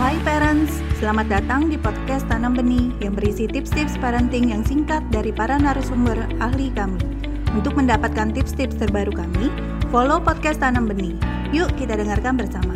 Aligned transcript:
Hai 0.00 0.16
parents, 0.24 0.80
selamat 0.96 1.28
datang 1.28 1.68
di 1.68 1.76
podcast 1.76 2.24
Tanam 2.24 2.56
Benih 2.56 2.96
yang 3.04 3.12
berisi 3.12 3.44
tips-tips 3.44 4.00
parenting 4.00 4.48
yang 4.48 4.64
singkat 4.64 5.04
dari 5.12 5.36
para 5.36 5.60
narasumber 5.60 6.16
ahli 6.40 6.72
kami. 6.72 6.96
Untuk 7.52 7.76
mendapatkan 7.76 8.32
tips-tips 8.32 8.80
terbaru 8.80 9.12
kami, 9.12 9.52
follow 9.92 10.16
podcast 10.16 10.64
Tanam 10.64 10.88
Benih. 10.88 11.12
Yuk 11.52 11.68
kita 11.76 12.00
dengarkan 12.00 12.40
bersama. 12.40 12.72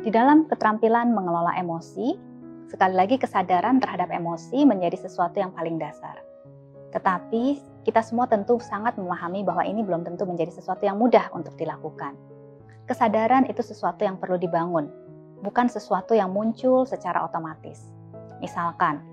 Di 0.00 0.08
dalam 0.08 0.48
keterampilan 0.48 1.12
mengelola 1.12 1.52
emosi, 1.60 2.16
sekali 2.72 2.96
lagi 2.96 3.20
kesadaran 3.20 3.76
terhadap 3.76 4.08
emosi 4.08 4.64
menjadi 4.64 4.96
sesuatu 5.04 5.36
yang 5.36 5.52
paling 5.52 5.76
dasar. 5.76 6.16
Tetapi 6.96 7.60
kita 7.84 8.00
semua 8.00 8.24
tentu 8.24 8.56
sangat 8.60 8.96
memahami 8.96 9.44
bahwa 9.44 9.68
ini 9.68 9.84
belum 9.84 10.08
tentu 10.08 10.24
menjadi 10.24 10.56
sesuatu 10.56 10.88
yang 10.88 10.96
mudah 10.96 11.28
untuk 11.36 11.52
dilakukan. 11.60 12.37
Kesadaran 12.88 13.44
itu 13.52 13.60
sesuatu 13.60 14.00
yang 14.00 14.16
perlu 14.16 14.40
dibangun, 14.40 14.88
bukan 15.44 15.68
sesuatu 15.68 16.16
yang 16.16 16.32
muncul 16.32 16.88
secara 16.88 17.20
otomatis. 17.20 17.84
Misalkan, 18.40 19.04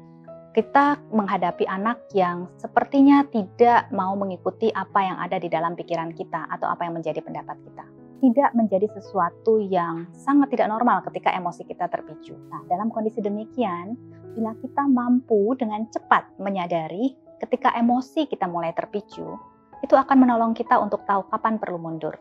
kita 0.56 0.96
menghadapi 1.12 1.68
anak 1.68 2.00
yang 2.16 2.48
sepertinya 2.56 3.28
tidak 3.28 3.92
mau 3.92 4.16
mengikuti 4.16 4.72
apa 4.72 5.04
yang 5.04 5.20
ada 5.20 5.36
di 5.36 5.52
dalam 5.52 5.76
pikiran 5.76 6.16
kita 6.16 6.48
atau 6.56 6.72
apa 6.72 6.88
yang 6.88 6.96
menjadi 6.96 7.20
pendapat 7.20 7.60
kita. 7.68 7.84
Tidak 8.24 8.56
menjadi 8.56 8.88
sesuatu 8.96 9.60
yang 9.60 10.08
sangat 10.16 10.56
tidak 10.56 10.72
normal 10.72 11.04
ketika 11.12 11.36
emosi 11.36 11.68
kita 11.68 11.92
terpicu. 11.92 12.32
Nah, 12.48 12.64
dalam 12.72 12.88
kondisi 12.88 13.20
demikian, 13.20 14.00
bila 14.40 14.56
kita 14.64 14.88
mampu 14.88 15.52
dengan 15.60 15.84
cepat 15.92 16.32
menyadari 16.40 17.12
ketika 17.44 17.76
emosi 17.76 18.24
kita 18.24 18.48
mulai 18.48 18.72
terpicu, 18.72 19.36
itu 19.84 19.96
akan 20.00 20.16
menolong 20.24 20.56
kita 20.56 20.80
untuk 20.80 21.04
tahu 21.04 21.28
kapan 21.28 21.60
perlu 21.60 21.76
mundur. 21.76 22.16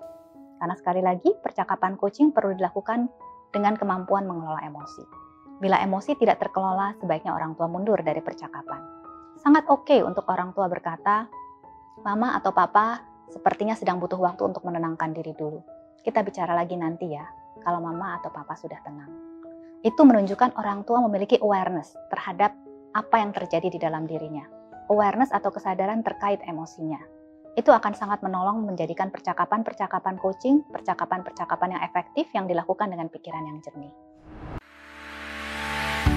Karena 0.58 0.74
sekali 0.78 1.02
lagi, 1.04 1.34
percakapan 1.38 1.98
coaching 1.98 2.30
perlu 2.30 2.54
dilakukan 2.54 3.10
dengan 3.54 3.78
kemampuan 3.78 4.26
mengelola 4.26 4.62
emosi. 4.66 5.04
Bila 5.62 5.78
emosi 5.78 6.18
tidak 6.18 6.42
terkelola, 6.42 6.98
sebaiknya 6.98 7.30
orang 7.30 7.54
tua 7.54 7.70
mundur 7.70 8.02
dari 8.02 8.18
percakapan. 8.18 8.82
Sangat 9.38 9.66
oke 9.70 9.86
okay 9.86 10.00
untuk 10.02 10.26
orang 10.26 10.50
tua 10.50 10.66
berkata, 10.66 11.30
Mama 12.02 12.34
atau 12.34 12.50
Papa 12.50 13.00
sepertinya 13.30 13.78
sedang 13.78 14.02
butuh 14.02 14.18
waktu 14.18 14.42
untuk 14.44 14.66
menenangkan 14.66 15.14
diri 15.14 15.30
dulu. 15.38 15.62
Kita 16.02 16.26
bicara 16.26 16.52
lagi 16.52 16.74
nanti 16.74 17.14
ya, 17.14 17.24
kalau 17.62 17.78
Mama 17.78 18.18
atau 18.18 18.34
Papa 18.34 18.58
sudah 18.58 18.82
tenang. 18.82 19.10
Itu 19.84 20.02
menunjukkan 20.02 20.58
orang 20.58 20.82
tua 20.82 21.04
memiliki 21.06 21.38
awareness 21.38 21.94
terhadap 22.10 22.56
apa 22.94 23.16
yang 23.20 23.30
terjadi 23.30 23.68
di 23.70 23.78
dalam 23.78 24.08
dirinya. 24.08 24.44
Awareness 24.90 25.30
atau 25.32 25.48
kesadaran 25.54 26.02
terkait 26.02 26.42
emosinya. 26.44 27.00
Itu 27.54 27.70
akan 27.70 27.94
sangat 27.94 28.18
menolong 28.18 28.66
menjadikan 28.66 29.14
percakapan-percakapan 29.14 30.18
coaching, 30.18 30.66
percakapan-percakapan 30.74 31.78
yang 31.78 31.82
efektif 31.86 32.26
yang 32.34 32.50
dilakukan 32.50 32.90
dengan 32.90 33.06
pikiran 33.06 33.46
yang 33.46 33.62
jernih. 33.62 33.94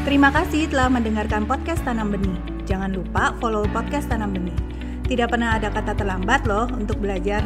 Terima 0.02 0.34
kasih 0.34 0.66
telah 0.72 0.90
mendengarkan 0.90 1.46
podcast 1.46 1.86
Tanam 1.86 2.10
Benih. 2.10 2.42
Jangan 2.66 2.90
lupa 2.90 3.38
follow 3.38 3.70
podcast 3.70 4.10
Tanam 4.10 4.34
Benih. 4.34 4.56
Tidak 5.06 5.30
pernah 5.30 5.62
ada 5.62 5.70
kata 5.70 5.94
terlambat 5.94 6.50
loh 6.50 6.66
untuk 6.74 6.98
belajar. 6.98 7.46